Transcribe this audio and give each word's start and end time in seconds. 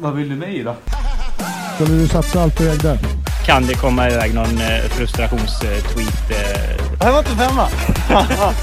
Vad 0.00 0.14
vill 0.14 0.28
du 0.28 0.36
mig 0.36 0.62
då? 0.62 0.74
Skulle 1.74 1.98
du 2.00 2.08
satsa 2.08 2.42
allt 2.42 2.56
på 2.56 2.62
ägg 2.62 2.82
där? 2.82 2.98
Kan 3.46 3.66
det 3.66 3.74
komma 3.74 4.10
iväg 4.10 4.34
någon 4.34 4.58
eh, 4.60 4.80
frustrationstweet? 4.90 6.30
Eh, 6.30 6.86
Det 6.98 7.04
här 7.04 7.12
var 7.12 7.18
inte 7.18 7.30
femma! 7.30 7.68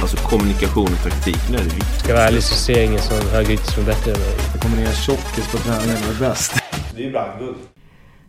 Alltså 0.00 0.16
kommunikation 0.16 0.88
och 0.92 1.02
taktik, 1.10 1.38
nu 1.50 1.56
är 1.56 1.60
det 1.60 1.64
viktigt. 1.64 1.98
Ska 1.98 2.08
jag 2.08 2.14
vara 2.16 2.26
ärlig 2.26 2.42
så 2.42 2.54
ser 2.54 2.76
jag 2.76 2.84
ingen 2.84 3.02
som 3.02 3.16
högerytter 3.32 3.72
som 3.72 3.82
är 3.82 3.86
bättre 3.86 4.12
än 4.12 4.18
mig. 4.20 4.34
Det 4.52 4.58
kommer 4.58 4.76
ner 4.76 4.92
tjockis 4.92 5.48
på 5.52 5.58
träningen 5.58 5.96
och 6.08 6.14
är 6.24 6.28
bäst. 6.28 6.52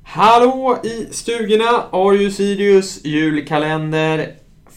Hallå 0.04 0.80
i 0.84 1.08
stugorna! 1.14 1.84
Arius 1.92 2.36
Sirius 2.36 3.06
julkalender 3.06 4.28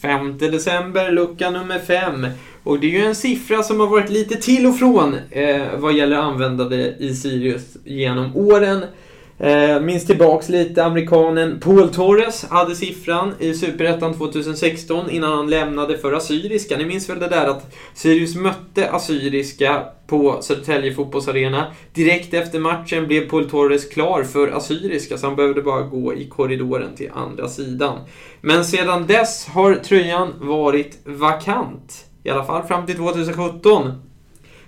5 0.01 0.37
december, 0.37 1.11
lucka 1.11 1.49
nummer 1.49 1.79
5. 1.79 2.27
Och 2.63 2.79
det 2.79 2.87
är 2.87 2.91
ju 2.91 3.05
en 3.05 3.15
siffra 3.15 3.63
som 3.63 3.79
har 3.79 3.87
varit 3.87 4.09
lite 4.09 4.35
till 4.35 4.65
och 4.65 4.79
från 4.79 5.15
eh, 5.29 5.61
vad 5.77 5.93
gäller 5.93 6.17
användare 6.17 6.95
i 6.99 7.15
Sirius 7.15 7.77
genom 7.83 8.35
åren. 8.35 8.83
Eh, 9.43 9.81
minns 9.81 10.05
tillbaks 10.05 10.49
lite, 10.49 10.83
amerikanen 10.83 11.59
Paul 11.59 11.89
Torres 11.89 12.45
hade 12.49 12.75
siffran 12.75 13.33
i 13.39 13.53
Superettan 13.53 14.13
2016 14.13 15.09
innan 15.09 15.33
han 15.33 15.49
lämnade 15.49 15.97
för 15.97 16.13
Assyriska. 16.13 16.77
Ni 16.77 16.85
minns 16.85 17.09
väl 17.09 17.19
det 17.19 17.27
där 17.27 17.47
att 17.47 17.75
Sirius 17.93 18.35
mötte 18.35 18.91
Assyriska 18.91 19.83
på 20.07 20.41
Södertälje 20.41 20.93
fotbollsarena. 20.93 21.67
Direkt 21.93 22.33
efter 22.33 22.59
matchen 22.59 23.07
blev 23.07 23.29
Paul 23.29 23.49
Torres 23.49 23.89
klar 23.89 24.23
för 24.23 24.47
Assyriska 24.47 25.17
så 25.17 25.27
han 25.27 25.35
behövde 25.35 25.61
bara 25.61 25.81
gå 25.81 26.13
i 26.13 26.27
korridoren 26.27 26.95
till 26.95 27.11
andra 27.13 27.47
sidan. 27.47 27.99
Men 28.41 28.65
sedan 28.65 29.07
dess 29.07 29.45
har 29.47 29.75
tröjan 29.75 30.33
varit 30.39 30.99
vakant. 31.03 32.05
I 32.23 32.29
alla 32.29 32.45
fall 32.45 32.63
fram 32.63 32.85
till 32.85 32.95
2017. 32.95 33.91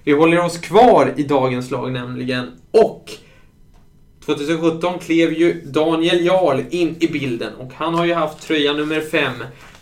Vi 0.04 0.12
håller 0.12 0.46
oss 0.46 0.58
kvar 0.58 1.14
i 1.16 1.24
dagens 1.24 1.72
lag 1.72 1.92
nämligen. 1.92 2.52
Och 2.72 3.12
2017 4.26 5.00
klev 5.00 5.34
ju 5.34 5.62
Daniel 5.66 6.26
Jarl 6.26 6.62
in 6.70 6.96
i 7.00 7.08
bilden 7.08 7.56
och 7.56 7.72
han 7.74 7.94
har 7.94 8.06
ju 8.06 8.14
haft 8.14 8.48
tröja 8.48 8.74
nummer 8.74 9.02
5 9.02 9.32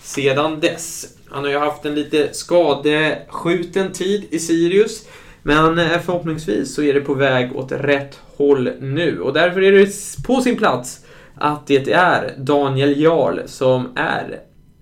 sedan 0.02 0.60
dess. 0.60 1.18
Han 1.30 1.44
har 1.44 1.52
ju 1.52 1.58
haft 1.58 1.86
en 1.86 1.96
lite 1.96 2.34
skadeskjuten 2.34 3.92
tid 3.92 4.26
i 4.32 4.40
Sirius. 4.40 5.08
Men 5.44 5.80
eh, 5.80 6.00
förhoppningsvis 6.00 6.76
så 6.76 6.84
är 6.84 6.94
det 6.94 7.02
på 7.02 7.14
väg 7.14 7.56
åt 7.56 7.72
rätt 7.72 8.20
håll 8.38 8.72
nu 8.80 9.20
och 9.20 9.34
därför 9.34 9.62
är 9.62 9.72
det 9.72 9.88
på 10.28 10.42
sin 10.42 10.58
plats 10.58 11.06
att 11.36 11.68
det 11.68 11.92
är 11.92 12.36
Daniel 12.38 13.02
Jarl 13.02 13.40
som 13.46 13.90
är 13.96 14.40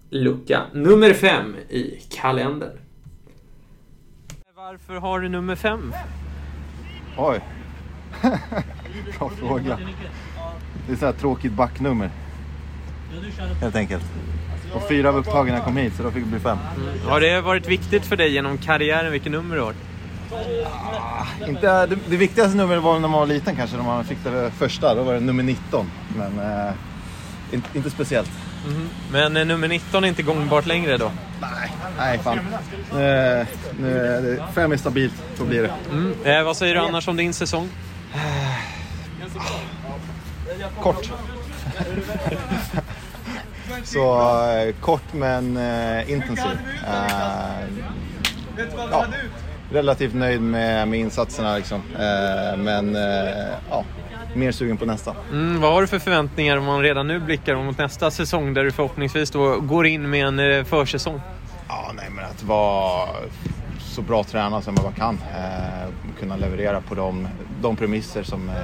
lucka 0.09 0.61
nummer 0.73 1.14
5 1.14 1.55
i 1.70 2.00
kalendern. 2.09 2.78
Varför 4.55 4.94
har 4.94 5.20
du 5.20 5.30
nummer 5.30 5.55
5? 5.55 5.94
Oj. 7.17 7.39
Bra 9.20 9.30
fråga. 9.30 9.80
Det 10.88 10.94
är 10.94 10.98
så 10.98 11.06
här 11.06 11.14
tråkigt 11.14 11.52
backnummer. 11.52 12.09
Helt 13.62 13.76
enkelt. 13.76 14.04
Och 14.73 14.88
fyra 14.88 15.12
när 15.12 15.54
jag 15.54 15.64
kom 15.64 15.78
hit 15.78 15.94
så 15.98 16.04
då 16.04 16.12
fick 16.12 16.23
det 16.23 16.30
bli 16.30 16.40
fem. 16.40 16.58
Har 17.06 17.22
det 17.22 17.42
varit 17.42 17.67
viktigt 17.67 18.06
för 18.06 18.16
dig 18.16 18.34
genom 18.34 18.58
karriären 18.58 19.12
vilket 19.12 19.32
nummer 19.32 19.56
du 19.56 19.62
har? 19.62 19.73
Inte, 21.48 21.86
det, 21.86 21.98
det 22.10 22.17
viktigaste 22.17 22.58
numret 22.58 22.84
var 22.84 22.94
när 22.94 23.08
man 23.08 23.20
var 23.20 23.28
liten 23.28 23.56
kanske, 23.56 23.78
när 23.78 23.84
man 23.84 24.06
fick 24.06 24.17
det 24.23 24.52
första. 24.52 24.95
Då 24.95 25.04
var 25.04 25.14
det 25.14 25.20
nummer 25.20 25.44
19. 25.44 25.92
Men 26.17 26.40
eh, 26.40 26.73
inte, 27.52 27.78
inte 27.78 27.90
speciellt. 27.90 28.32
Men 29.12 29.38
eh, 29.38 29.45
nummer 29.45 29.67
19 29.67 30.04
är 30.04 30.08
inte 30.08 30.23
gångbart 30.23 30.66
längre 30.66 30.98
då? 30.98 31.12
Nej, 31.42 31.72
nej 31.98 32.20
fan. 32.20 32.40
Nu, 32.94 33.26
nu 33.80 34.44
fem 34.54 34.72
är 34.72 34.78
stabilt, 34.78 35.14
så 35.38 35.45
blir 35.45 35.62
det. 35.62 35.73
Mm. 35.92 36.14
Eh, 36.23 36.44
vad 36.44 36.58
säger 36.58 36.76
du 36.76 36.82
annars 36.82 37.08
om 37.08 37.17
din 37.17 37.34
säsong? 37.34 37.70
Kort. 40.81 41.11
så 43.83 44.31
eh, 44.52 44.75
kort 44.75 45.13
men 45.13 45.58
eh, 45.58 46.11
intensiv. 46.11 46.58
Eh, 46.87 47.67
ja, 48.92 49.05
relativt 49.71 50.14
nöjd 50.14 50.42
med, 50.42 50.87
med 50.87 50.99
insatserna 50.99 51.55
liksom. 51.55 51.81
Eh, 51.93 52.58
men 52.58 52.95
eh, 52.95 53.48
ja, 53.70 53.83
mer 54.33 54.52
sugen 54.52 54.77
på 54.77 54.86
nästa. 54.86 55.15
Mm, 55.31 55.61
vad 55.61 55.73
har 55.73 55.81
du 55.81 55.87
för 55.87 55.99
förväntningar 55.99 56.58
om 56.58 56.65
man 56.65 56.81
redan 56.81 57.08
nu 57.08 57.20
blickar 57.20 57.55
mot 57.55 57.77
nästa 57.77 58.11
säsong 58.11 58.54
där 58.54 58.64
du 58.64 58.71
förhoppningsvis 58.71 59.31
då 59.31 59.59
går 59.59 59.86
in 59.86 60.09
med 60.09 60.42
en 60.42 60.65
försäsong? 60.65 61.21
Ja, 61.67 61.92
nej 61.95 62.09
men 62.09 62.25
att 62.25 62.43
vara 62.43 63.09
så 63.80 64.02
bra 64.02 64.23
tränad 64.23 64.64
som 64.64 64.75
jag 64.75 64.83
bara 64.83 64.93
kan. 64.93 65.20
Eh, 65.36 65.89
kunna 66.20 66.36
leverera 66.36 66.81
på 66.81 66.95
de, 66.95 67.27
de 67.61 67.75
premisser 67.75 68.23
som, 68.23 68.49
eh, 68.49 68.55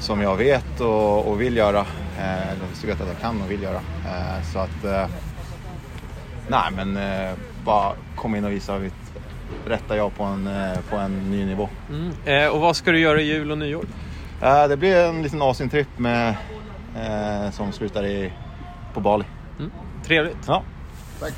som 0.00 0.22
jag 0.22 0.36
vet 0.36 0.80
och, 0.80 1.28
och 1.28 1.40
vill 1.40 1.56
göra. 1.56 1.80
Eh, 2.18 2.48
eller 2.48 2.64
så 2.74 2.86
vet 2.86 3.00
att 3.00 3.08
jag 3.08 3.20
kan 3.20 3.42
och 3.42 3.50
vill 3.50 3.62
göra. 3.62 3.80
Eh, 4.06 4.42
så 4.52 4.58
att... 4.58 4.84
Eh, 4.84 5.06
nej 6.48 6.70
men 6.76 6.98
bara 7.64 7.92
komma 8.16 8.38
in 8.38 8.44
och 8.44 8.52
visa 8.52 8.78
mitt 8.78 8.94
rätta 9.66 9.96
jag 9.96 10.16
på 10.16 10.24
en, 10.24 10.48
på 10.90 10.96
en 10.96 11.30
ny 11.30 11.46
nivå. 11.46 11.68
Mm. 11.90 12.52
Och 12.52 12.60
vad 12.60 12.76
ska 12.76 12.92
du 12.92 12.98
göra 12.98 13.20
i 13.20 13.24
jul 13.24 13.50
och 13.50 13.58
nyår? 13.58 13.84
Det 14.68 14.76
blir 14.76 14.96
en 14.96 15.22
liten 15.22 15.42
Asien-tripp 15.42 15.98
med, 15.98 16.34
som 17.52 17.72
slutar 17.72 18.06
i, 18.06 18.32
på 18.94 19.00
Bali. 19.00 19.24
Trevligt. 20.06 20.36
Ja, 20.46 20.62
tack. 21.20 21.32